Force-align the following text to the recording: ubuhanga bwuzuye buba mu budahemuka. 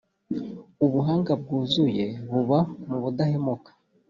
ubuhanga 0.85 1.31
bwuzuye 1.41 2.05
buba 2.31 2.59
mu 2.87 2.97
budahemuka. 3.03 3.71